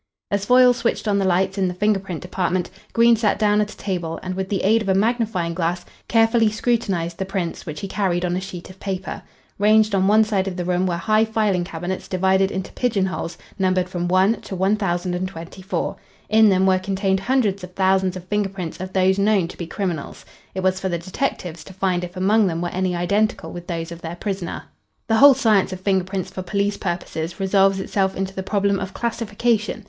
As 0.31 0.45
Foyle 0.45 0.73
switched 0.73 1.07
on 1.07 1.19
the 1.19 1.25
lights 1.27 1.59
in 1.59 1.67
the 1.67 1.75
finger 1.75 1.99
print 1.99 2.21
department, 2.23 2.71
Green 2.91 3.15
sat 3.15 3.37
down 3.37 3.61
at 3.61 3.71
a 3.71 3.77
table 3.77 4.19
and 4.23 4.33
with 4.33 4.49
the 4.49 4.63
aid 4.63 4.81
of 4.81 4.89
a 4.89 4.95
magnifying 4.95 5.53
glass 5.53 5.85
carefully 6.07 6.49
scrutinised 6.49 7.19
the 7.19 7.23
prints 7.25 7.67
which 7.67 7.81
he 7.81 7.87
carried 7.87 8.25
on 8.25 8.35
a 8.35 8.41
sheet 8.41 8.71
of 8.71 8.79
paper. 8.79 9.21
Ranged 9.59 9.93
on 9.93 10.07
one 10.07 10.23
side 10.23 10.47
of 10.47 10.57
the 10.57 10.65
room 10.65 10.87
were 10.87 10.97
high 10.97 11.23
filing 11.23 11.63
cabinets 11.63 12.07
divided 12.07 12.49
into 12.49 12.71
pigeon 12.73 13.05
holes, 13.05 13.37
numbered 13.59 13.87
from 13.87 14.07
1 14.07 14.41
to 14.41 14.55
1024. 14.55 15.95
In 16.29 16.49
them 16.49 16.65
were 16.65 16.79
contained 16.79 17.19
hundreds 17.19 17.63
of 17.63 17.75
thousands 17.75 18.15
of 18.17 18.23
finger 18.25 18.49
prints 18.49 18.79
of 18.81 18.93
those 18.93 19.19
known 19.19 19.47
to 19.49 19.55
be 19.55 19.67
criminals. 19.67 20.25
It 20.55 20.61
was 20.63 20.79
for 20.79 20.89
the 20.89 20.97
detectives 20.97 21.63
to 21.65 21.73
find 21.73 22.03
if 22.03 22.17
among 22.17 22.47
them 22.47 22.59
were 22.59 22.69
any 22.69 22.95
identical 22.95 23.51
with 23.51 23.67
those 23.67 23.91
of 23.91 24.01
their 24.01 24.15
prisoner. 24.15 24.63
The 25.07 25.17
whole 25.17 25.35
science 25.35 25.71
of 25.71 25.79
finger 25.81 26.03
prints 26.05 26.31
for 26.31 26.41
police 26.41 26.77
purposes 26.77 27.39
resolves 27.39 27.79
itself 27.79 28.15
into 28.15 28.33
the 28.33 28.41
problem 28.41 28.79
of 28.79 28.95
classification. 28.95 29.79